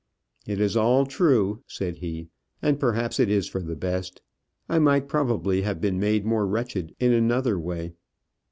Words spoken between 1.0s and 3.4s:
true," said he; "and perhaps it